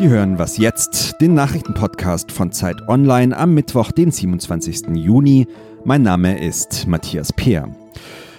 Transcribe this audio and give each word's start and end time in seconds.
Sie 0.00 0.08
hören 0.08 0.38
Was 0.38 0.56
jetzt, 0.56 1.20
den 1.20 1.34
Nachrichtenpodcast 1.34 2.32
von 2.32 2.52
Zeit 2.52 2.88
Online 2.88 3.36
am 3.36 3.52
Mittwoch, 3.52 3.92
den 3.92 4.10
27. 4.10 4.94
Juni. 4.94 5.46
Mein 5.84 6.00
Name 6.00 6.42
ist 6.42 6.86
Matthias 6.86 7.34
Peer. 7.34 7.68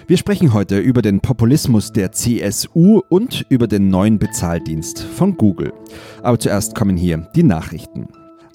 Wir 0.08 0.16
sprechen 0.16 0.54
heute 0.54 0.80
über 0.80 1.02
den 1.02 1.20
Populismus 1.20 1.92
der 1.92 2.10
CSU 2.10 3.02
und 3.08 3.46
über 3.48 3.68
den 3.68 3.90
neuen 3.90 4.18
Bezahldienst 4.18 5.04
von 5.04 5.36
Google. 5.36 5.72
Aber 6.24 6.36
zuerst 6.40 6.74
kommen 6.74 6.96
hier 6.96 7.28
die 7.36 7.44
Nachrichten. 7.44 8.08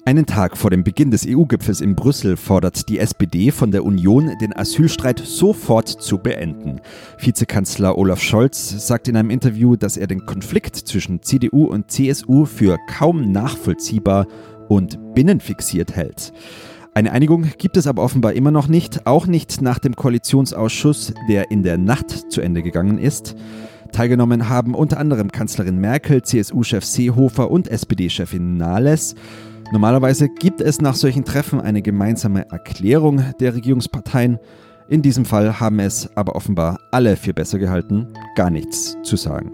Einen 0.08 0.24
Tag 0.24 0.56
vor 0.56 0.70
dem 0.70 0.84
Beginn 0.84 1.10
des 1.10 1.26
EU-Gipfels 1.28 1.82
in 1.82 1.94
Brüssel 1.94 2.38
fordert 2.38 2.88
die 2.88 2.98
SPD 2.98 3.50
von 3.50 3.70
der 3.70 3.84
Union, 3.84 4.32
den 4.40 4.56
Asylstreit 4.56 5.18
sofort 5.18 5.86
zu 5.86 6.16
beenden. 6.16 6.80
Vizekanzler 7.18 7.98
Olaf 7.98 8.22
Scholz 8.22 8.86
sagt 8.86 9.08
in 9.08 9.18
einem 9.18 9.28
Interview, 9.28 9.76
dass 9.76 9.98
er 9.98 10.06
den 10.06 10.24
Konflikt 10.24 10.76
zwischen 10.76 11.20
CDU 11.20 11.66
und 11.66 11.90
CSU 11.90 12.46
für 12.46 12.78
kaum 12.88 13.32
nachvollziehbar 13.32 14.26
und 14.70 14.98
binnenfixiert 15.14 15.94
hält. 15.94 16.32
Eine 16.94 17.12
Einigung 17.12 17.44
gibt 17.58 17.76
es 17.76 17.86
aber 17.86 18.02
offenbar 18.02 18.32
immer 18.32 18.50
noch 18.50 18.66
nicht, 18.68 19.06
auch 19.06 19.26
nicht 19.26 19.60
nach 19.60 19.78
dem 19.78 19.94
Koalitionsausschuss, 19.94 21.12
der 21.28 21.50
in 21.50 21.62
der 21.62 21.76
Nacht 21.76 22.32
zu 22.32 22.40
Ende 22.40 22.62
gegangen 22.62 22.96
ist. 22.96 23.36
Teilgenommen 23.92 24.48
haben 24.48 24.74
unter 24.74 24.98
anderem 24.98 25.30
Kanzlerin 25.30 25.78
Merkel, 25.78 26.22
CSU-Chef 26.22 26.86
Seehofer 26.86 27.50
und 27.50 27.68
SPD-Chefin 27.68 28.56
Nahles. 28.56 29.14
Normalerweise 29.70 30.30
gibt 30.30 30.62
es 30.62 30.80
nach 30.80 30.94
solchen 30.94 31.26
Treffen 31.26 31.60
eine 31.60 31.82
gemeinsame 31.82 32.50
Erklärung 32.50 33.22
der 33.38 33.54
Regierungsparteien. 33.54 34.38
In 34.88 35.02
diesem 35.02 35.26
Fall 35.26 35.60
haben 35.60 35.78
es 35.78 36.08
aber 36.16 36.36
offenbar 36.36 36.78
alle 36.90 37.16
für 37.16 37.34
besser 37.34 37.58
gehalten, 37.58 38.08
gar 38.34 38.48
nichts 38.48 38.96
zu 39.02 39.16
sagen. 39.16 39.52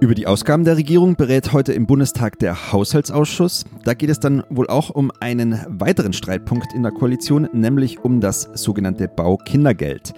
Über 0.00 0.14
die 0.14 0.28
Ausgaben 0.28 0.62
der 0.62 0.76
Regierung 0.76 1.16
berät 1.16 1.52
heute 1.52 1.72
im 1.72 1.88
Bundestag 1.88 2.38
der 2.38 2.72
Haushaltsausschuss. 2.72 3.64
Da 3.82 3.94
geht 3.94 4.10
es 4.10 4.20
dann 4.20 4.44
wohl 4.48 4.68
auch 4.68 4.90
um 4.90 5.10
einen 5.18 5.58
weiteren 5.66 6.12
Streitpunkt 6.12 6.72
in 6.72 6.84
der 6.84 6.92
Koalition, 6.92 7.48
nämlich 7.52 7.98
um 8.04 8.20
das 8.20 8.48
sogenannte 8.54 9.08
Baukindergeld. 9.08 10.14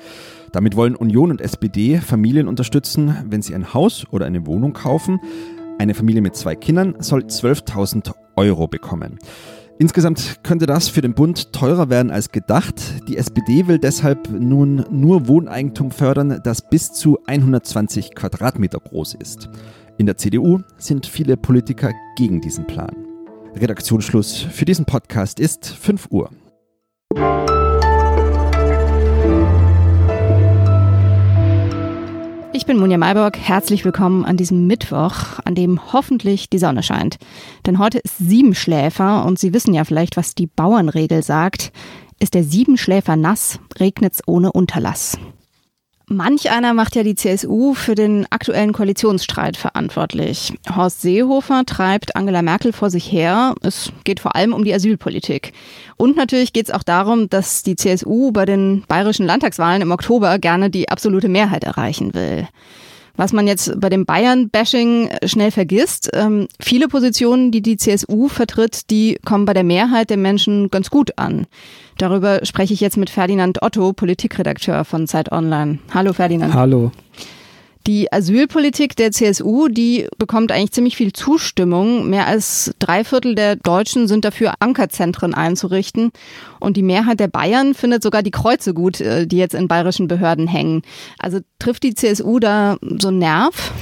Damit 0.52 0.76
wollen 0.76 0.96
Union 0.96 1.30
und 1.30 1.40
SPD 1.40 1.96
Familien 1.96 2.46
unterstützen, 2.46 3.16
wenn 3.24 3.40
sie 3.40 3.54
ein 3.54 3.72
Haus 3.72 4.04
oder 4.10 4.26
eine 4.26 4.46
Wohnung 4.46 4.74
kaufen. 4.74 5.18
Eine 5.78 5.94
Familie 5.94 6.20
mit 6.20 6.36
zwei 6.36 6.56
Kindern 6.56 6.96
soll 6.98 7.22
12.000 7.22 8.12
Euro 8.40 8.66
bekommen. 8.66 9.18
Insgesamt 9.78 10.40
könnte 10.42 10.64
das 10.64 10.88
für 10.88 11.02
den 11.02 11.14
Bund 11.14 11.52
teurer 11.52 11.90
werden 11.90 12.10
als 12.10 12.32
gedacht. 12.32 12.74
Die 13.06 13.18
SPD 13.18 13.66
will 13.66 13.78
deshalb 13.78 14.30
nun 14.30 14.86
nur 14.90 15.28
Wohneigentum 15.28 15.90
fördern, 15.90 16.40
das 16.42 16.68
bis 16.68 16.92
zu 16.92 17.18
120 17.26 18.14
Quadratmeter 18.14 18.78
groß 18.78 19.14
ist. 19.14 19.50
In 19.98 20.06
der 20.06 20.16
CDU 20.16 20.60
sind 20.78 21.06
viele 21.06 21.36
Politiker 21.36 21.92
gegen 22.16 22.40
diesen 22.40 22.66
Plan. 22.66 22.94
Redaktionsschluss 23.54 24.38
für 24.38 24.64
diesen 24.64 24.86
Podcast 24.86 25.38
ist 25.38 25.66
5 25.66 26.08
Uhr. 26.10 26.30
Ich 32.60 32.66
bin 32.66 32.76
Munja 32.76 32.98
Mayborg. 32.98 33.38
Herzlich 33.38 33.86
willkommen 33.86 34.26
an 34.26 34.36
diesem 34.36 34.66
Mittwoch, 34.66 35.38
an 35.46 35.54
dem 35.54 35.94
hoffentlich 35.94 36.50
die 36.50 36.58
Sonne 36.58 36.82
scheint. 36.82 37.16
Denn 37.64 37.78
heute 37.78 37.98
ist 38.00 38.18
Siebenschläfer 38.18 39.24
und 39.24 39.38
Sie 39.38 39.54
wissen 39.54 39.72
ja 39.72 39.84
vielleicht, 39.84 40.18
was 40.18 40.34
die 40.34 40.46
Bauernregel 40.46 41.22
sagt. 41.22 41.72
Ist 42.18 42.34
der 42.34 42.44
Siebenschläfer 42.44 43.16
nass, 43.16 43.58
regnet's 43.80 44.20
ohne 44.26 44.52
Unterlass. 44.52 45.16
Manch 46.12 46.50
einer 46.50 46.74
macht 46.74 46.96
ja 46.96 47.04
die 47.04 47.14
CSU 47.14 47.72
für 47.72 47.94
den 47.94 48.26
aktuellen 48.30 48.72
Koalitionsstreit 48.72 49.56
verantwortlich. 49.56 50.52
Horst 50.74 51.02
Seehofer 51.02 51.62
treibt 51.64 52.16
Angela 52.16 52.42
Merkel 52.42 52.72
vor 52.72 52.90
sich 52.90 53.12
her. 53.12 53.54
Es 53.62 53.92
geht 54.02 54.18
vor 54.18 54.34
allem 54.34 54.52
um 54.52 54.64
die 54.64 54.74
Asylpolitik. 54.74 55.52
Und 55.96 56.16
natürlich 56.16 56.52
geht 56.52 56.66
es 56.66 56.74
auch 56.74 56.82
darum, 56.82 57.30
dass 57.30 57.62
die 57.62 57.76
CSU 57.76 58.32
bei 58.32 58.44
den 58.44 58.82
bayerischen 58.88 59.24
Landtagswahlen 59.24 59.82
im 59.82 59.92
Oktober 59.92 60.40
gerne 60.40 60.68
die 60.68 60.88
absolute 60.88 61.28
Mehrheit 61.28 61.62
erreichen 61.62 62.12
will. 62.12 62.48
Was 63.20 63.34
man 63.34 63.46
jetzt 63.46 63.78
bei 63.78 63.90
dem 63.90 64.06
Bayern-Bashing 64.06 65.10
schnell 65.26 65.50
vergisst, 65.50 66.08
ähm, 66.14 66.48
viele 66.58 66.88
Positionen, 66.88 67.50
die 67.50 67.60
die 67.60 67.76
CSU 67.76 68.28
vertritt, 68.28 68.88
die 68.88 69.18
kommen 69.26 69.44
bei 69.44 69.52
der 69.52 69.62
Mehrheit 69.62 70.08
der 70.08 70.16
Menschen 70.16 70.70
ganz 70.70 70.88
gut 70.88 71.18
an. 71.18 71.46
Darüber 71.98 72.46
spreche 72.46 72.72
ich 72.72 72.80
jetzt 72.80 72.96
mit 72.96 73.10
Ferdinand 73.10 73.60
Otto, 73.60 73.92
Politikredakteur 73.92 74.86
von 74.86 75.06
Zeit 75.06 75.32
Online. 75.32 75.80
Hallo 75.92 76.14
Ferdinand. 76.14 76.54
Hallo. 76.54 76.92
Die 77.86 78.12
Asylpolitik 78.12 78.94
der 78.96 79.10
CSU, 79.10 79.68
die 79.68 80.06
bekommt 80.18 80.52
eigentlich 80.52 80.72
ziemlich 80.72 80.96
viel 80.96 81.12
Zustimmung. 81.12 82.10
Mehr 82.10 82.26
als 82.26 82.74
drei 82.78 83.04
Viertel 83.04 83.34
der 83.34 83.56
Deutschen 83.56 84.06
sind 84.06 84.24
dafür, 84.24 84.54
Ankerzentren 84.60 85.32
einzurichten. 85.32 86.12
Und 86.58 86.76
die 86.76 86.82
Mehrheit 86.82 87.20
der 87.20 87.28
Bayern 87.28 87.74
findet 87.74 88.02
sogar 88.02 88.22
die 88.22 88.30
Kreuze 88.30 88.74
gut, 88.74 89.00
äh, 89.00 89.26
die 89.26 89.38
jetzt 89.38 89.54
in 89.54 89.66
bayerischen 89.66 90.08
Behörden 90.08 90.46
hängen. 90.46 90.82
Also 91.18 91.40
trifft 91.58 91.82
die 91.82 91.94
CSU 91.94 92.38
da 92.38 92.76
so 92.98 93.08
einen 93.08 93.18
Nerv? 93.18 93.72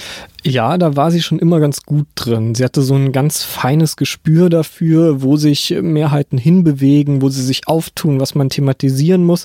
Ja, 0.48 0.78
da 0.78 0.96
war 0.96 1.10
sie 1.10 1.20
schon 1.20 1.38
immer 1.38 1.60
ganz 1.60 1.82
gut 1.82 2.06
drin. 2.14 2.54
Sie 2.54 2.64
hatte 2.64 2.80
so 2.80 2.94
ein 2.94 3.12
ganz 3.12 3.42
feines 3.42 3.96
Gespür 3.96 4.48
dafür, 4.48 5.20
wo 5.20 5.36
sich 5.36 5.76
Mehrheiten 5.82 6.38
hinbewegen, 6.38 7.20
wo 7.20 7.28
sie 7.28 7.42
sich 7.42 7.68
auftun, 7.68 8.18
was 8.18 8.34
man 8.34 8.48
thematisieren 8.48 9.24
muss. 9.24 9.44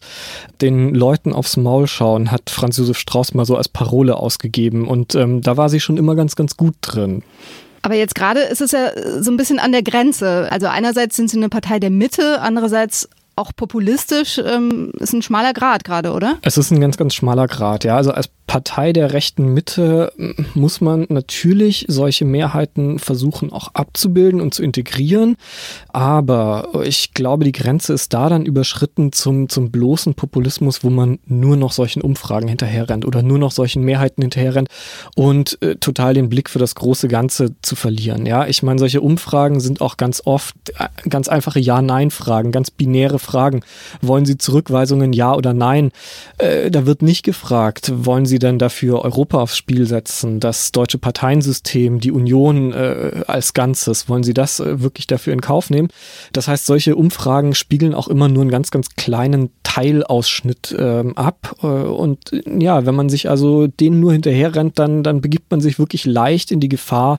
Den 0.61 0.95
Leuten 0.95 1.33
aufs 1.33 1.57
Maul 1.57 1.87
schauen, 1.87 2.31
hat 2.31 2.49
Franz 2.49 2.77
Josef 2.77 2.97
Strauß 2.97 3.33
mal 3.33 3.43
so 3.45 3.57
als 3.57 3.67
Parole 3.67 4.15
ausgegeben. 4.15 4.87
Und 4.87 5.13
ähm, 5.15 5.41
da 5.41 5.57
war 5.57 5.67
sie 5.67 5.81
schon 5.81 5.97
immer 5.97 6.15
ganz, 6.15 6.37
ganz 6.37 6.55
gut 6.55 6.75
drin. 6.79 7.21
Aber 7.81 7.95
jetzt 7.95 8.15
gerade 8.15 8.39
ist 8.39 8.61
es 8.61 8.71
ja 8.71 8.91
so 9.21 9.29
ein 9.29 9.35
bisschen 9.35 9.59
an 9.59 9.73
der 9.73 9.83
Grenze. 9.83 10.47
Also 10.51 10.67
einerseits 10.67 11.17
sind 11.17 11.29
sie 11.29 11.35
eine 11.35 11.49
Partei 11.49 11.79
der 11.79 11.89
Mitte, 11.89 12.39
andererseits 12.39 13.09
auch 13.35 13.51
populistisch 13.55 14.39
ähm, 14.43 14.91
ist 14.99 15.13
ein 15.13 15.21
schmaler 15.21 15.53
Grad 15.53 15.83
gerade, 15.83 16.11
oder? 16.11 16.37
Es 16.43 16.57
ist 16.57 16.71
ein 16.71 16.79
ganz, 16.79 16.97
ganz 16.97 17.15
schmaler 17.15 17.47
Grad, 17.47 17.83
ja. 17.83 17.97
Also 17.97 18.11
als 18.11 18.29
Partei 18.47 18.93
der 18.93 19.13
rechten 19.13 19.53
Mitte 19.53 20.11
muss 20.53 20.81
man 20.81 21.05
natürlich 21.09 21.85
solche 21.87 22.25
Mehrheiten 22.25 22.99
versuchen 22.99 23.51
auch 23.51 23.69
abzubilden 23.73 24.41
und 24.41 24.53
zu 24.53 24.63
integrieren. 24.63 25.37
Aber 25.89 26.69
ich 26.83 27.13
glaube, 27.13 27.45
die 27.45 27.51
Grenze 27.51 27.93
ist 27.93 28.13
da 28.13 28.29
dann 28.29 28.45
überschritten 28.45 29.11
zum, 29.11 29.49
zum 29.49 29.71
bloßen 29.71 30.13
Populismus, 30.13 30.83
wo 30.83 30.89
man 30.89 31.19
nur 31.25 31.57
noch 31.57 31.71
solchen 31.71 32.01
Umfragen 32.01 32.47
hinterherrennt 32.47 33.05
oder 33.05 33.23
nur 33.23 33.39
noch 33.39 33.51
solchen 33.51 33.83
Mehrheiten 33.83 34.21
hinterherrennt 34.21 34.69
und 35.15 35.61
äh, 35.61 35.75
total 35.77 36.13
den 36.13 36.29
Blick 36.29 36.49
für 36.49 36.59
das 36.59 36.75
große 36.75 37.07
Ganze 37.07 37.55
zu 37.61 37.75
verlieren. 37.75 38.25
Ja, 38.25 38.47
ich 38.47 38.61
meine, 38.61 38.79
solche 38.79 39.01
Umfragen 39.01 39.59
sind 39.61 39.81
auch 39.81 39.97
ganz 39.97 40.21
oft 40.25 40.55
äh, 40.77 40.87
ganz 41.09 41.27
einfache 41.27 41.59
Ja-Nein-Fragen, 41.59 42.51
ganz 42.51 42.71
binäre 42.71 43.19
fragen, 43.19 43.61
wollen 44.01 44.25
Sie 44.25 44.37
Zurückweisungen 44.37 45.13
ja 45.13 45.33
oder 45.33 45.53
nein? 45.53 45.91
Äh, 46.37 46.69
da 46.71 46.85
wird 46.85 47.01
nicht 47.01 47.23
gefragt, 47.23 47.91
wollen 47.95 48.25
Sie 48.25 48.32
denn 48.39 48.59
dafür 48.59 49.01
Europa 49.01 49.39
aufs 49.39 49.57
Spiel 49.57 49.85
setzen, 49.87 50.39
das 50.39 50.71
deutsche 50.71 50.97
Parteiensystem, 50.97 51.99
die 51.99 52.11
Union 52.11 52.73
äh, 52.73 53.23
als 53.27 53.53
Ganzes, 53.53 54.09
wollen 54.09 54.23
Sie 54.23 54.33
das 54.33 54.59
äh, 54.59 54.81
wirklich 54.81 55.07
dafür 55.07 55.33
in 55.33 55.41
Kauf 55.41 55.69
nehmen? 55.69 55.89
Das 56.31 56.47
heißt, 56.47 56.65
solche 56.65 56.95
Umfragen 56.95 57.55
spiegeln 57.55 57.93
auch 57.93 58.07
immer 58.07 58.27
nur 58.27 58.41
einen 58.41 58.51
ganz, 58.51 58.71
ganz 58.71 58.89
kleinen 58.95 59.49
Teilausschnitt 59.63 60.75
ähm, 60.77 61.17
ab. 61.17 61.55
Äh, 61.61 61.67
und 61.67 62.31
ja, 62.59 62.85
wenn 62.85 62.95
man 62.95 63.09
sich 63.09 63.29
also 63.29 63.67
denen 63.67 63.99
nur 63.99 64.13
hinterher 64.13 64.55
rennt, 64.55 64.79
dann, 64.79 65.03
dann 65.03 65.21
begibt 65.21 65.51
man 65.51 65.61
sich 65.61 65.79
wirklich 65.79 66.05
leicht 66.05 66.51
in 66.51 66.59
die 66.59 66.69
Gefahr, 66.69 67.17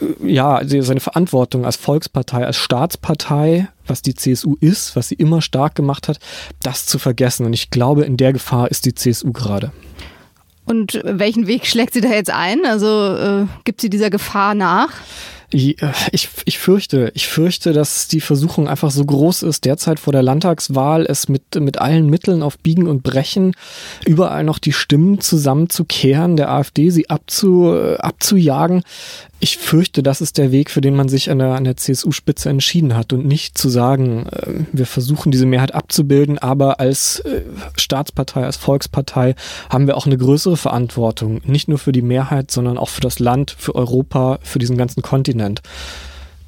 äh, 0.00 0.32
ja, 0.32 0.60
seine 0.64 1.00
Verantwortung 1.00 1.64
als 1.64 1.76
Volkspartei, 1.76 2.46
als 2.46 2.56
Staatspartei 2.56 3.68
was 3.88 4.02
die 4.02 4.14
CSU 4.14 4.56
ist, 4.60 4.96
was 4.96 5.08
sie 5.08 5.14
immer 5.14 5.42
stark 5.42 5.74
gemacht 5.74 6.08
hat, 6.08 6.18
das 6.62 6.86
zu 6.86 6.98
vergessen. 6.98 7.46
Und 7.46 7.52
ich 7.52 7.70
glaube, 7.70 8.04
in 8.04 8.16
der 8.16 8.32
Gefahr 8.32 8.70
ist 8.70 8.84
die 8.86 8.94
CSU 8.94 9.32
gerade. 9.32 9.72
Und 10.66 11.00
welchen 11.04 11.46
Weg 11.46 11.66
schlägt 11.66 11.94
sie 11.94 12.00
da 12.00 12.08
jetzt 12.08 12.30
ein? 12.30 12.66
Also 12.66 13.14
äh, 13.14 13.46
gibt 13.64 13.80
sie 13.80 13.88
dieser 13.88 14.10
Gefahr 14.10 14.54
nach? 14.54 14.92
Ich, 15.50 16.28
ich 16.44 16.58
fürchte, 16.58 17.12
ich 17.14 17.28
fürchte, 17.28 17.72
dass 17.72 18.08
die 18.08 18.20
Versuchung 18.20 18.68
einfach 18.68 18.90
so 18.90 19.04
groß 19.04 19.44
ist, 19.44 19.64
derzeit 19.64 20.00
vor 20.00 20.12
der 20.12 20.22
Landtagswahl 20.22 21.06
es 21.06 21.28
mit, 21.28 21.54
mit 21.60 21.78
allen 21.78 22.10
Mitteln 22.10 22.42
auf 22.42 22.58
Biegen 22.58 22.88
und 22.88 23.02
Brechen 23.02 23.54
überall 24.04 24.44
noch 24.44 24.58
die 24.58 24.72
Stimmen 24.72 25.20
zusammenzukehren, 25.20 26.36
der 26.36 26.50
AfD 26.50 26.90
sie 26.90 27.08
abzu, 27.10 27.72
abzujagen. 27.98 28.82
Ich 29.38 29.58
fürchte, 29.58 30.02
das 30.02 30.22
ist 30.22 30.38
der 30.38 30.50
Weg, 30.50 30.70
für 30.70 30.80
den 30.80 30.96
man 30.96 31.08
sich 31.10 31.30
an 31.30 31.38
der, 31.38 31.54
an 31.54 31.64
der 31.64 31.76
CSU-Spitze 31.76 32.48
entschieden 32.48 32.96
hat 32.96 33.12
und 33.12 33.26
nicht 33.26 33.58
zu 33.58 33.68
sagen, 33.68 34.26
äh, 34.26 34.64
wir 34.72 34.86
versuchen 34.86 35.30
diese 35.30 35.44
Mehrheit 35.44 35.74
abzubilden, 35.74 36.38
aber 36.38 36.80
als 36.80 37.20
äh, 37.20 37.42
Staatspartei, 37.76 38.44
als 38.44 38.56
Volkspartei 38.56 39.34
haben 39.68 39.86
wir 39.86 39.96
auch 39.98 40.06
eine 40.06 40.16
größere 40.16 40.56
Verantwortung, 40.56 41.42
nicht 41.44 41.68
nur 41.68 41.78
für 41.78 41.92
die 41.92 42.02
Mehrheit, 42.02 42.50
sondern 42.50 42.78
auch 42.78 42.88
für 42.88 43.02
das 43.02 43.18
Land, 43.18 43.54
für 43.58 43.74
Europa, 43.74 44.38
für 44.42 44.58
diesen 44.58 44.78
ganzen 44.78 45.02
Kontinent. 45.02 45.35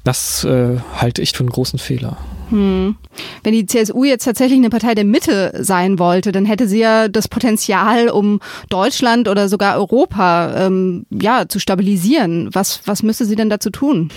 Das 0.03 0.43
äh, 0.43 0.77
halte 0.95 1.21
ich 1.21 1.31
für 1.33 1.41
einen 1.41 1.49
großen 1.49 1.77
Fehler. 1.77 2.17
Hm. 2.49 2.95
Wenn 3.43 3.53
die 3.53 3.65
CSU 3.65 4.03
jetzt 4.03 4.23
tatsächlich 4.23 4.57
eine 4.57 4.69
Partei 4.69 4.95
der 4.95 5.03
Mitte 5.03 5.53
sein 5.59 5.99
wollte, 5.99 6.31
dann 6.31 6.45
hätte 6.45 6.67
sie 6.67 6.79
ja 6.79 7.07
das 7.07 7.27
Potenzial, 7.27 8.09
um 8.09 8.39
Deutschland 8.69 9.27
oder 9.27 9.49
sogar 9.49 9.75
Europa 9.75 10.65
ähm, 10.65 11.05
ja, 11.11 11.47
zu 11.47 11.59
stabilisieren. 11.59 12.49
Was, 12.53 12.81
was 12.85 13.03
müsste 13.03 13.25
sie 13.25 13.35
denn 13.35 13.49
dazu 13.49 13.69
tun? 13.69 14.09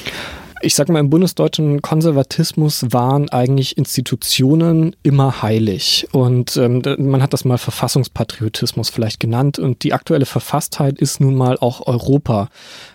Ich 0.63 0.75
sag 0.75 0.89
mal, 0.89 1.01
im 1.01 1.11
bundesdeutschen 1.11 1.83
Konservatismus 1.83 2.87
waren 2.91 3.29
eigentlich 3.29 3.77
Institutionen 3.77 4.95
immer 5.03 5.43
heilig. 5.43 6.09
Und 6.13 6.57
ähm, 6.57 6.83
man 6.99 7.21
hat 7.23 7.33
das 7.33 7.45
mal 7.45 7.59
Verfassungspatriotismus 7.59 8.89
vielleicht 8.89 9.21
genannt. 9.21 9.59
Und 9.59 9.83
die 9.83 9.93
aktuelle 9.93 10.25
Verfasstheit 10.25 10.99
ist 10.99 11.21
nun 11.21 11.35
mal 11.35 11.59
auch 11.59 11.87
Europa. 11.87 12.49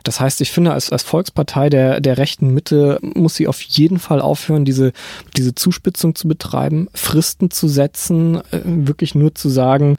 Das 0.03 0.19
heißt, 0.19 0.39
ich 0.41 0.51
finde, 0.51 0.71
als, 0.71 0.91
als 0.91 1.03
Volkspartei 1.03 1.69
der, 1.69 1.99
der 1.99 2.17
rechten 2.17 2.53
Mitte 2.53 2.99
muss 3.01 3.35
sie 3.35 3.47
auf 3.47 3.61
jeden 3.61 3.99
Fall 3.99 4.21
aufhören, 4.21 4.63
diese, 4.63 4.93
diese 5.35 5.53
Zuspitzung 5.53 6.15
zu 6.15 6.27
betreiben, 6.27 6.87
Fristen 6.93 7.51
zu 7.51 7.67
setzen, 7.67 8.37
äh, 8.51 8.61
wirklich 8.63 9.13
nur 9.13 9.35
zu 9.35 9.49
sagen, 9.49 9.97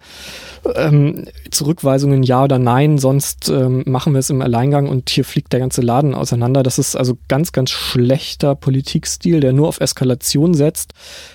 ähm, 0.75 1.27
Zurückweisungen 1.51 2.23
ja 2.23 2.45
oder 2.45 2.59
nein, 2.59 2.99
sonst 2.99 3.49
ähm, 3.49 3.83
machen 3.87 4.15
wir 4.15 4.21
es 4.21 4.31
im 4.31 4.43
Alleingang 4.43 4.89
und 4.89 5.11
hier 5.11 5.25
fliegt 5.25 5.53
der 5.53 5.61
ganze 5.61 5.83
Laden 5.83 6.15
auseinander. 6.15 6.63
Das 6.63 6.79
ist 6.79 6.97
also 6.97 7.19
ganz, 7.29 7.53
ganz 7.53 7.58
schlechter 7.67 8.55
Politikstil, 8.55 9.41
der 9.41 9.53
nur 9.53 9.69
auf 9.69 9.81
Eskalation 9.81 10.55
setzt. 10.55 10.93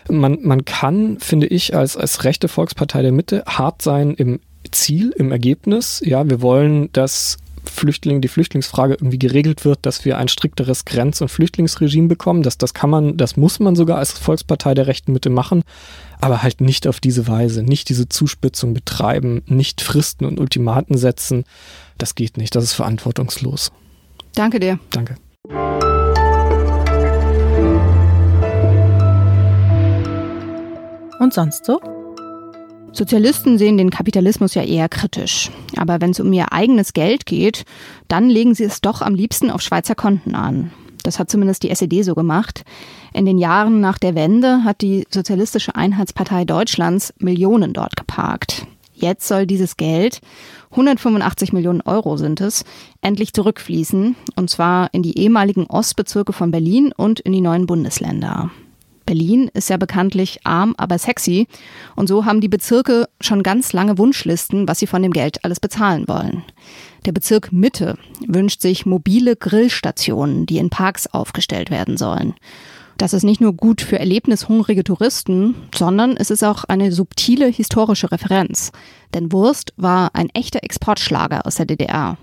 Man, 0.10 0.40
man 0.42 0.66
kann, 0.66 1.20
finde 1.20 1.48
ich, 1.48 1.76
als, 1.76 1.98
als 1.98 2.24
rechte 2.24 2.48
Volkspartei 2.48 3.02
der 3.02 3.12
Mitte 3.12 3.44
hart 3.48 3.82
sein 3.82 4.14
im 4.14 4.40
Ziel, 4.72 5.14
im 5.18 5.32
Ergebnis. 5.32 6.02
Ja, 6.06 6.30
wir 6.30 6.42
wollen, 6.42 6.92
dass 6.94 7.38
Flüchtlinge, 7.66 8.20
die 8.20 8.28
Flüchtlingsfrage 8.28 8.96
irgendwie 8.96 9.20
geregelt 9.20 9.66
wird, 9.66 9.80
dass 9.84 10.06
wir 10.06 10.18
ein 10.18 10.28
strikteres 10.28 10.86
Grenz- 10.86 11.22
und 11.22 11.30
Flüchtlingsregime 11.30 12.08
bekommen. 12.08 12.44
Das, 12.44 12.58
das 12.58 12.74
kann 12.74 12.90
man, 12.90 13.18
das 13.18 13.38
muss 13.38 13.60
man 13.60 13.76
sogar 13.76 13.98
als 13.98 14.12
Volkspartei 14.12 14.74
der 14.74 14.88
rechten 14.88 15.14
Mitte 15.14 15.30
machen, 15.30 15.64
aber 16.20 16.44
halt 16.44 16.62
nicht 16.62 16.88
auf 16.88 17.00
diese 17.00 17.28
Weise, 17.28 17.64
nicht 17.64 17.90
diese 17.90 18.10
Zuspitzung 18.10 18.74
betreiben, 18.74 19.44
nicht 19.46 19.82
Fristen 19.82 20.26
und 20.26 20.40
Ultimaten 20.40 20.98
setzen. 20.98 21.46
Das 21.98 22.16
geht 22.16 22.38
nicht, 22.38 22.56
das 22.56 22.66
ist 22.66 22.74
verantwortungslos. 22.74 23.72
Danke 24.36 24.60
dir. 24.60 24.80
Danke. 24.90 25.16
Und 31.24 31.34
sonst 31.34 31.64
so? 31.64 31.80
Sozialisten 32.92 33.58
sehen 33.58 33.78
den 33.78 33.92
Kapitalismus 33.92 34.56
ja 34.56 34.62
eher 34.62 34.90
kritisch. 34.90 35.52
Aber 35.78 36.02
wenn 36.02 36.12
es 36.12 36.20
um 36.20 36.34
ihr 36.34 36.52
eigenes 36.52 36.92
Geld 36.92 37.26
geht, 37.26 37.64
dann 38.10 38.30
legen 38.30 38.56
sie 38.56 38.66
es 38.66 38.82
doch 38.82 39.02
am 39.02 39.16
liebsten 39.16 39.50
auf 39.50 39.62
Schweizer 39.62 39.96
Konten 39.96 40.36
an. 40.36 40.72
Das 41.04 41.20
hat 41.20 41.32
zumindest 41.32 41.64
die 41.64 41.70
SED 41.70 42.04
so 42.04 42.14
gemacht. 42.14 42.66
In 43.14 43.26
den 43.26 43.38
Jahren 43.38 43.80
nach 43.80 44.00
der 44.00 44.16
Wende 44.16 44.66
hat 44.66 44.82
die 44.82 45.08
Sozialistische 45.10 45.78
Einheitspartei 45.78 46.44
Deutschlands 46.44 47.14
Millionen 47.20 47.72
dort 47.72 47.96
geparkt. 47.96 48.68
Jetzt 48.94 49.26
soll 49.26 49.48
dieses 49.48 49.78
Geld, 49.78 50.20
185 50.72 51.54
Millionen 51.54 51.80
Euro 51.82 52.18
sind 52.18 52.42
es, 52.42 52.66
endlich 53.02 53.32
zurückfließen, 53.32 54.18
und 54.36 54.50
zwar 54.50 54.94
in 54.94 55.04
die 55.04 55.18
ehemaligen 55.18 55.68
Ostbezirke 55.68 56.34
von 56.34 56.52
Berlin 56.52 56.92
und 56.96 57.22
in 57.22 57.32
die 57.32 57.42
neuen 57.42 57.66
Bundesländer. 57.66 58.52
Berlin 59.06 59.50
ist 59.54 59.70
ja 59.70 59.78
bekanntlich 59.78 60.40
arm, 60.44 60.74
aber 60.78 60.98
sexy. 60.98 61.48
Und 61.96 62.08
so 62.08 62.26
haben 62.26 62.42
die 62.42 62.50
Bezirke 62.50 63.08
schon 63.22 63.44
ganz 63.44 63.74
lange 63.74 63.98
Wunschlisten, 63.98 64.68
was 64.68 64.80
sie 64.80 64.88
von 64.88 65.02
dem 65.02 65.12
Geld 65.12 65.44
alles 65.44 65.60
bezahlen 65.60 66.08
wollen. 66.08 66.44
Der 67.06 67.12
Bezirk 67.12 67.52
Mitte 67.52 67.98
wünscht 68.28 68.62
sich 68.62 68.86
mobile 68.86 69.36
Grillstationen, 69.36 70.46
die 70.46 70.58
in 70.58 70.70
Parks 70.70 71.08
aufgestellt 71.08 71.70
werden 71.70 71.98
sollen. 71.98 72.34
Das 72.98 73.14
ist 73.14 73.24
nicht 73.24 73.42
nur 73.42 73.54
gut 73.54 73.82
für 73.82 74.00
erlebnishungrige 74.00 74.84
Touristen, 74.84 75.56
sondern 75.76 76.16
es 76.16 76.30
ist 76.30 76.44
auch 76.44 76.64
eine 76.64 76.92
subtile 76.92 77.48
historische 77.48 78.12
Referenz. 78.12 78.72
Denn 79.14 79.32
Wurst 79.32 79.74
war 79.78 80.12
ein 80.14 80.30
echter 80.34 80.64
Exportschlager 80.64 81.46
aus 81.46 81.56
der 81.56 81.66
DDR. 81.66 82.18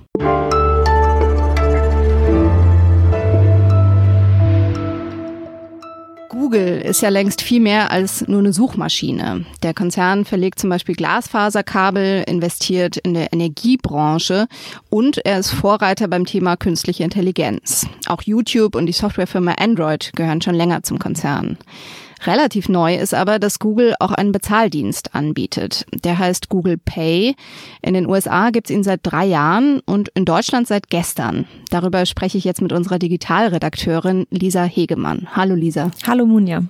Google 6.40 6.80
ist 6.80 7.02
ja 7.02 7.10
längst 7.10 7.42
viel 7.42 7.60
mehr 7.60 7.90
als 7.90 8.26
nur 8.26 8.38
eine 8.38 8.54
Suchmaschine. 8.54 9.44
Der 9.62 9.74
Konzern 9.74 10.24
verlegt 10.24 10.58
zum 10.58 10.70
Beispiel 10.70 10.94
Glasfaserkabel, 10.94 12.24
investiert 12.26 12.96
in 12.96 13.12
der 13.12 13.30
Energiebranche 13.34 14.46
und 14.88 15.18
er 15.26 15.40
ist 15.40 15.50
Vorreiter 15.50 16.08
beim 16.08 16.24
Thema 16.24 16.56
künstliche 16.56 17.04
Intelligenz. 17.04 17.86
Auch 18.06 18.22
YouTube 18.22 18.74
und 18.74 18.86
die 18.86 18.92
Softwarefirma 18.92 19.56
Android 19.60 20.12
gehören 20.16 20.40
schon 20.40 20.54
länger 20.54 20.82
zum 20.82 20.98
Konzern. 20.98 21.58
Relativ 22.26 22.68
neu 22.68 22.96
ist 22.96 23.14
aber, 23.14 23.38
dass 23.38 23.58
Google 23.58 23.94
auch 23.98 24.12
einen 24.12 24.32
Bezahldienst 24.32 25.14
anbietet. 25.14 25.86
Der 26.04 26.18
heißt 26.18 26.50
Google 26.50 26.76
Pay. 26.76 27.34
In 27.80 27.94
den 27.94 28.06
USA 28.06 28.50
gibt 28.50 28.68
es 28.68 28.76
ihn 28.76 28.82
seit 28.82 29.00
drei 29.02 29.24
Jahren 29.24 29.80
und 29.86 30.10
in 30.10 30.26
Deutschland 30.26 30.66
seit 30.66 30.90
gestern. 30.90 31.46
Darüber 31.70 32.04
spreche 32.04 32.36
ich 32.36 32.44
jetzt 32.44 32.60
mit 32.60 32.72
unserer 32.72 32.98
Digitalredakteurin 32.98 34.26
Lisa 34.30 34.64
Hegemann. 34.64 35.28
Hallo 35.34 35.54
Lisa. 35.54 35.90
Hallo 36.06 36.26
Munja. 36.26 36.62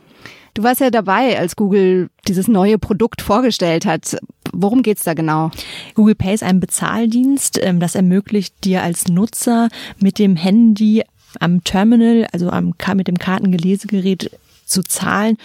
Du 0.55 0.63
warst 0.63 0.81
ja 0.81 0.91
dabei, 0.91 1.39
als 1.39 1.57
Google 1.57 2.11
dieses 2.27 2.49
neue 2.49 2.79
Produkt 2.79 3.23
vorgestellt 3.23 3.87
hat. 3.87 4.17
Worum 4.53 4.83
geht's 4.83 5.05
da 5.05 5.15
genau? 5.15 5.51
Google 5.95 6.17
Pay 6.17 6.35
ist 6.35 6.43
ein 6.43 6.61
Bezahldienst, 6.61 7.61
ähm, 7.63 7.81
das 7.81 7.95
ermöglicht 7.95 8.55
dir 8.65 8.83
als 8.83 9.09
Nutzer 9.09 9.69
mit 10.01 10.19
dem 10.19 10.37
Handy 10.37 11.03
am 11.39 11.63
Terminal, 11.63 12.27
also 12.33 12.51
am, 12.51 12.75
mit 12.95 13.07
dem 13.07 13.19
Kartengelesegerät 13.19 14.31
zu 14.71 14.83
zahlen, 14.83 15.37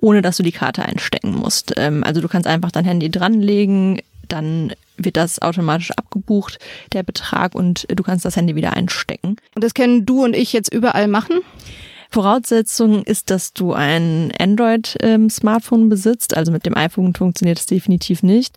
ohne 0.00 0.22
dass 0.22 0.36
du 0.36 0.42
die 0.42 0.52
Karte 0.52 0.84
einstecken 0.84 1.34
musst. 1.34 1.74
Ähm, 1.76 2.04
also 2.04 2.20
du 2.20 2.28
kannst 2.28 2.46
einfach 2.46 2.70
dein 2.70 2.84
Handy 2.84 3.10
dranlegen, 3.10 4.00
dann 4.28 4.72
wird 4.96 5.16
das 5.16 5.42
automatisch 5.42 5.90
abgebucht, 5.92 6.58
der 6.92 7.02
Betrag, 7.02 7.54
und 7.54 7.86
du 7.88 8.02
kannst 8.02 8.24
das 8.24 8.36
Handy 8.36 8.54
wieder 8.54 8.74
einstecken. 8.74 9.36
Und 9.54 9.64
das 9.64 9.74
können 9.74 10.06
du 10.06 10.24
und 10.24 10.34
ich 10.34 10.52
jetzt 10.52 10.72
überall 10.72 11.08
machen? 11.08 11.40
Voraussetzung 12.10 13.02
ist, 13.02 13.30
dass 13.30 13.54
du 13.54 13.72
ein 13.72 14.32
Android-Smartphone 14.38 15.80
ähm, 15.82 15.88
besitzt. 15.88 16.36
Also 16.36 16.52
mit 16.52 16.64
dem 16.64 16.76
iPhone 16.76 17.12
funktioniert 17.12 17.58
es 17.58 17.66
definitiv 17.66 18.22
nicht. 18.22 18.56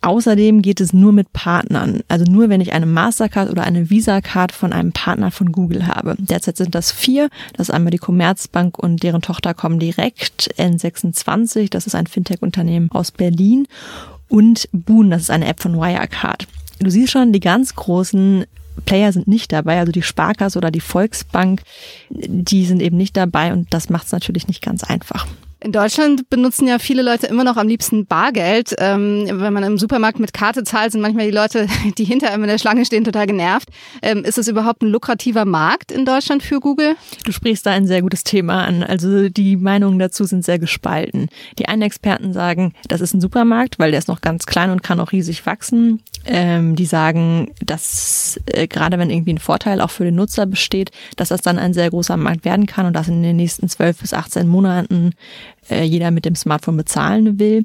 Außerdem 0.00 0.62
geht 0.62 0.80
es 0.80 0.92
nur 0.92 1.12
mit 1.12 1.32
Partnern, 1.32 2.02
also 2.06 2.24
nur 2.24 2.48
wenn 2.48 2.60
ich 2.60 2.72
eine 2.72 2.86
Mastercard 2.86 3.50
oder 3.50 3.64
eine 3.64 3.90
Visa-Card 3.90 4.52
von 4.52 4.72
einem 4.72 4.92
Partner 4.92 5.32
von 5.32 5.50
Google 5.50 5.88
habe. 5.88 6.14
Derzeit 6.18 6.56
sind 6.56 6.76
das 6.76 6.92
vier. 6.92 7.30
Das 7.54 7.68
ist 7.68 7.74
einmal 7.74 7.90
die 7.90 7.98
Commerzbank 7.98 8.78
und 8.78 9.02
deren 9.02 9.22
Tochter 9.22 9.54
kommen 9.54 9.80
direkt 9.80 10.54
N26, 10.56 11.68
das 11.70 11.86
ist 11.86 11.96
ein 11.96 12.06
Fintech-Unternehmen 12.06 12.90
aus 12.92 13.10
Berlin 13.10 13.66
und 14.28 14.68
Boon, 14.72 15.10
das 15.10 15.22
ist 15.22 15.30
eine 15.30 15.46
App 15.46 15.60
von 15.60 15.74
Wirecard. 15.74 16.46
Du 16.78 16.90
siehst 16.90 17.10
schon, 17.10 17.32
die 17.32 17.40
ganz 17.40 17.74
großen 17.74 18.44
Player 18.84 19.12
sind 19.12 19.26
nicht 19.26 19.52
dabei, 19.52 19.80
also 19.80 19.90
die 19.90 20.02
Sparkasse 20.02 20.58
oder 20.58 20.70
die 20.70 20.80
Volksbank, 20.80 21.62
die 22.10 22.64
sind 22.66 22.80
eben 22.80 22.96
nicht 22.96 23.16
dabei 23.16 23.52
und 23.52 23.74
das 23.74 23.90
macht 23.90 24.06
es 24.06 24.12
natürlich 24.12 24.46
nicht 24.46 24.62
ganz 24.62 24.84
einfach. 24.84 25.26
In 25.60 25.72
Deutschland 25.72 26.30
benutzen 26.30 26.68
ja 26.68 26.78
viele 26.78 27.02
Leute 27.02 27.26
immer 27.26 27.42
noch 27.42 27.56
am 27.56 27.66
liebsten 27.66 28.06
Bargeld. 28.06 28.76
Ähm, 28.78 29.26
wenn 29.28 29.52
man 29.52 29.64
im 29.64 29.76
Supermarkt 29.76 30.20
mit 30.20 30.32
Karte 30.32 30.62
zahlt, 30.62 30.92
sind 30.92 31.00
manchmal 31.00 31.26
die 31.26 31.36
Leute, 31.36 31.66
die 31.98 32.04
hinter 32.04 32.30
einem 32.30 32.44
in 32.44 32.48
der 32.48 32.58
Schlange 32.58 32.84
stehen, 32.84 33.02
total 33.02 33.26
genervt. 33.26 33.68
Ähm, 34.00 34.24
ist 34.24 34.38
es 34.38 34.46
überhaupt 34.46 34.82
ein 34.82 34.88
lukrativer 34.88 35.44
Markt 35.44 35.90
in 35.90 36.04
Deutschland 36.04 36.44
für 36.44 36.60
Google? 36.60 36.94
Du 37.24 37.32
sprichst 37.32 37.66
da 37.66 37.72
ein 37.72 37.88
sehr 37.88 38.02
gutes 38.02 38.22
Thema 38.22 38.64
an. 38.64 38.84
Also 38.84 39.28
die 39.28 39.56
Meinungen 39.56 39.98
dazu 39.98 40.24
sind 40.24 40.44
sehr 40.44 40.60
gespalten. 40.60 41.28
Die 41.58 41.66
einen 41.66 41.82
Experten 41.82 42.32
sagen, 42.32 42.72
das 42.86 43.00
ist 43.00 43.14
ein 43.14 43.20
Supermarkt, 43.20 43.80
weil 43.80 43.90
der 43.90 43.98
ist 43.98 44.08
noch 44.08 44.20
ganz 44.20 44.46
klein 44.46 44.70
und 44.70 44.84
kann 44.84 45.00
auch 45.00 45.10
riesig 45.10 45.44
wachsen. 45.44 46.02
Ähm, 46.24 46.76
die 46.76 46.86
sagen, 46.86 47.52
dass 47.64 48.38
äh, 48.46 48.68
gerade 48.68 48.98
wenn 48.98 49.10
irgendwie 49.10 49.32
ein 49.32 49.38
Vorteil 49.38 49.80
auch 49.80 49.90
für 49.90 50.04
den 50.04 50.14
Nutzer 50.14 50.46
besteht, 50.46 50.92
dass 51.16 51.30
das 51.30 51.40
dann 51.40 51.58
ein 51.58 51.74
sehr 51.74 51.90
großer 51.90 52.16
Markt 52.16 52.44
werden 52.44 52.66
kann 52.66 52.86
und 52.86 52.92
dass 52.92 53.08
in 53.08 53.22
den 53.22 53.36
nächsten 53.36 53.68
zwölf 53.68 53.98
bis 53.98 54.14
18 54.14 54.46
Monaten 54.46 55.14
äh, 55.70 55.82
jeder 55.82 56.10
mit 56.10 56.24
dem 56.24 56.34
Smartphone 56.34 56.76
bezahlen 56.76 57.38
will. 57.38 57.64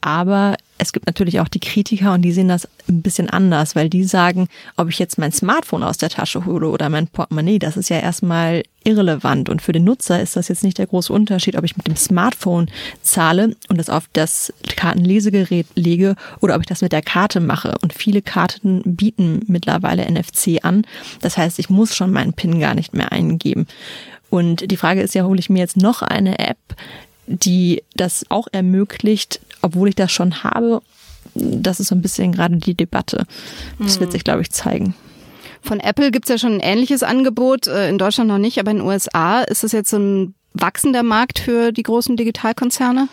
Aber 0.00 0.56
es 0.78 0.92
gibt 0.92 1.06
natürlich 1.06 1.40
auch 1.40 1.48
die 1.48 1.58
Kritiker 1.58 2.14
und 2.14 2.22
die 2.22 2.30
sehen 2.30 2.46
das 2.46 2.68
ein 2.88 3.02
bisschen 3.02 3.28
anders, 3.28 3.74
weil 3.74 3.90
die 3.90 4.04
sagen, 4.04 4.48
ob 4.76 4.88
ich 4.88 5.00
jetzt 5.00 5.18
mein 5.18 5.32
Smartphone 5.32 5.82
aus 5.82 5.98
der 5.98 6.08
Tasche 6.08 6.46
hole 6.46 6.68
oder 6.68 6.88
mein 6.88 7.08
Portemonnaie, 7.08 7.58
das 7.58 7.76
ist 7.76 7.90
ja 7.90 7.98
erstmal 7.98 8.62
irrelevant. 8.84 9.48
Und 9.48 9.60
für 9.60 9.72
den 9.72 9.82
Nutzer 9.82 10.22
ist 10.22 10.36
das 10.36 10.46
jetzt 10.46 10.62
nicht 10.62 10.78
der 10.78 10.86
große 10.86 11.12
Unterschied, 11.12 11.56
ob 11.56 11.64
ich 11.64 11.76
mit 11.76 11.88
dem 11.88 11.96
Smartphone 11.96 12.70
zahle 13.02 13.56
und 13.68 13.76
das 13.76 13.90
auf 13.90 14.08
das 14.12 14.52
Kartenlesegerät 14.76 15.66
lege 15.74 16.14
oder 16.40 16.54
ob 16.54 16.60
ich 16.60 16.68
das 16.68 16.80
mit 16.80 16.92
der 16.92 17.02
Karte 17.02 17.40
mache. 17.40 17.74
Und 17.82 17.92
viele 17.92 18.22
Karten 18.22 18.82
bieten 18.84 19.42
mittlerweile 19.48 20.08
NFC 20.08 20.60
an. 20.62 20.86
Das 21.20 21.36
heißt, 21.36 21.58
ich 21.58 21.70
muss 21.70 21.96
schon 21.96 22.12
meinen 22.12 22.34
PIN 22.34 22.60
gar 22.60 22.74
nicht 22.74 22.94
mehr 22.94 23.10
eingeben. 23.10 23.66
Und 24.30 24.70
die 24.70 24.76
Frage 24.76 25.00
ist 25.00 25.14
ja, 25.14 25.24
hole 25.24 25.40
ich 25.40 25.50
mir 25.50 25.58
jetzt 25.58 25.76
noch 25.76 26.02
eine 26.02 26.38
App, 26.38 26.58
die 27.28 27.82
das 27.94 28.26
auch 28.30 28.48
ermöglicht, 28.52 29.40
obwohl 29.62 29.88
ich 29.88 29.94
das 29.94 30.10
schon 30.10 30.42
habe. 30.42 30.82
Das 31.34 31.78
ist 31.78 31.88
so 31.88 31.94
ein 31.94 32.02
bisschen 32.02 32.32
gerade 32.32 32.56
die 32.56 32.74
Debatte. 32.74 33.26
Das 33.78 34.00
wird 34.00 34.08
hm. 34.08 34.12
sich, 34.12 34.24
glaube 34.24 34.42
ich, 34.42 34.50
zeigen. 34.50 34.94
Von 35.62 35.80
Apple 35.80 36.10
gibt 36.10 36.26
es 36.26 36.30
ja 36.30 36.38
schon 36.38 36.54
ein 36.54 36.60
ähnliches 36.60 37.02
Angebot, 37.02 37.66
äh, 37.66 37.88
in 37.88 37.98
Deutschland 37.98 38.28
noch 38.28 38.38
nicht, 38.38 38.58
aber 38.58 38.70
in 38.70 38.78
den 38.78 38.86
USA 38.86 39.42
ist 39.42 39.64
das 39.64 39.72
jetzt 39.72 39.90
so 39.90 39.98
ein 39.98 40.34
wachsender 40.54 41.02
Markt 41.02 41.38
für 41.38 41.72
die 41.72 41.82
großen 41.82 42.16
Digitalkonzerne? 42.16 43.08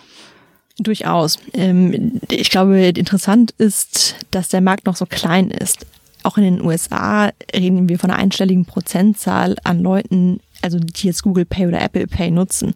Durchaus. 0.78 1.38
Ähm, 1.54 2.20
ich 2.30 2.50
glaube, 2.50 2.80
interessant 2.80 3.54
ist, 3.58 4.16
dass 4.32 4.50
der 4.50 4.62
Markt 4.62 4.86
noch 4.86 4.96
so 4.96 5.06
klein 5.06 5.52
ist. 5.52 5.86
Auch 6.24 6.38
in 6.38 6.44
den 6.44 6.62
USA 6.62 7.32
reden 7.54 7.88
wir 7.88 8.00
von 8.00 8.10
einer 8.10 8.20
einstelligen 8.20 8.66
Prozentzahl 8.66 9.56
an 9.64 9.82
Leuten, 9.82 10.40
also 10.62 10.80
die 10.80 11.08
jetzt 11.08 11.24
Google 11.24 11.46
Pay 11.46 11.68
oder 11.68 11.82
Apple 11.82 12.08
Pay 12.08 12.32
nutzen. 12.32 12.74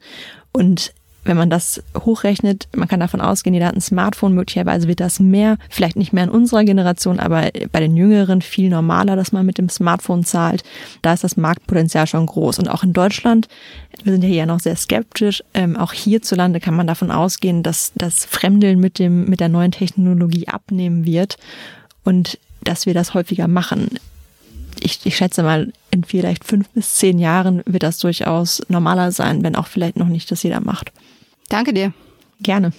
Und 0.51 0.93
wenn 1.25 1.37
man 1.37 1.49
das 1.49 1.83
hochrechnet, 1.95 2.67
man 2.75 2.87
kann 2.87 2.99
davon 2.99 3.21
ausgehen, 3.21 3.53
jeder 3.53 3.67
hat 3.67 3.75
ein 3.75 3.81
Smartphone, 3.81 4.33
möglicherweise 4.33 4.87
wird 4.87 4.99
das 4.99 5.19
mehr, 5.19 5.57
vielleicht 5.69 5.97
nicht 5.97 6.13
mehr 6.13 6.23
in 6.23 6.29
unserer 6.29 6.63
Generation, 6.63 7.19
aber 7.19 7.49
bei 7.71 7.79
den 7.79 7.97
Jüngeren 7.97 8.41
viel 8.41 8.69
normaler, 8.69 9.15
dass 9.15 9.31
man 9.31 9.45
mit 9.45 9.57
dem 9.57 9.69
Smartphone 9.69 10.23
zahlt. 10.23 10.63
Da 11.01 11.13
ist 11.13 11.23
das 11.23 11.37
Marktpotenzial 11.37 12.07
schon 12.07 12.25
groß. 12.25 12.59
Und 12.59 12.69
auch 12.69 12.83
in 12.83 12.93
Deutschland, 12.93 13.47
wir 14.03 14.13
sind 14.13 14.23
ja 14.23 14.29
hier 14.29 14.45
noch 14.45 14.59
sehr 14.59 14.75
skeptisch, 14.75 15.43
ähm, 15.53 15.75
auch 15.75 15.93
hierzulande 15.93 16.59
kann 16.59 16.73
man 16.73 16.87
davon 16.87 17.11
ausgehen, 17.11 17.63
dass 17.63 17.91
das 17.95 18.25
Fremdeln 18.25 18.79
mit, 18.79 18.97
dem, 18.97 19.25
mit 19.25 19.39
der 19.39 19.49
neuen 19.49 19.71
Technologie 19.71 20.47
abnehmen 20.47 21.05
wird 21.05 21.37
und 22.03 22.39
dass 22.63 22.85
wir 22.85 22.93
das 22.93 23.13
häufiger 23.13 23.47
machen. 23.47 23.99
Ich, 24.79 25.05
ich 25.05 25.17
schätze 25.17 25.43
mal, 25.43 25.73
in 25.91 26.03
vielleicht 26.03 26.45
fünf 26.45 26.69
bis 26.69 26.95
zehn 26.95 27.19
Jahren 27.19 27.61
wird 27.65 27.83
das 27.83 27.99
durchaus 27.99 28.61
normaler 28.69 29.11
sein, 29.11 29.43
wenn 29.43 29.55
auch 29.55 29.67
vielleicht 29.67 29.97
noch 29.97 30.07
nicht 30.07 30.31
das 30.31 30.43
jeder 30.43 30.61
macht. 30.61 30.91
Danke 31.49 31.73
dir. 31.73 31.93
Gerne. 32.41 32.71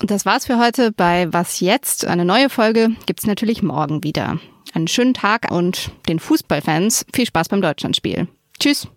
Und 0.00 0.10
das 0.10 0.26
war's 0.26 0.46
für 0.46 0.58
heute 0.58 0.92
bei 0.92 1.32
Was 1.32 1.60
jetzt? 1.60 2.06
Eine 2.06 2.24
neue 2.24 2.50
Folge 2.50 2.90
gibt's 3.06 3.26
natürlich 3.26 3.62
morgen 3.62 4.04
wieder. 4.04 4.38
Einen 4.74 4.88
schönen 4.88 5.14
Tag 5.14 5.50
und 5.50 5.90
den 6.08 6.18
Fußballfans 6.18 7.06
viel 7.12 7.26
Spaß 7.26 7.48
beim 7.48 7.62
Deutschlandspiel. 7.62 8.28
Tschüss. 8.58 8.88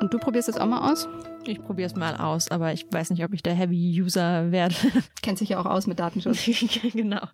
Und 0.00 0.12
du 0.12 0.18
probierst 0.18 0.48
es 0.48 0.56
auch 0.56 0.66
mal 0.66 0.90
aus? 0.90 1.08
Ich 1.44 1.60
probiere 1.60 1.88
es 1.88 1.96
mal 1.96 2.16
aus, 2.16 2.50
aber 2.50 2.72
ich 2.72 2.86
weiß 2.90 3.10
nicht, 3.10 3.24
ob 3.24 3.32
ich 3.34 3.42
der 3.42 3.54
Heavy 3.54 4.00
User 4.00 4.52
werde. 4.52 4.74
Kennt 5.22 5.38
sich 5.38 5.50
ja 5.50 5.60
auch 5.60 5.66
aus 5.66 5.86
mit 5.86 5.98
Datenschutz. 5.98 6.44
genau. 6.92 7.26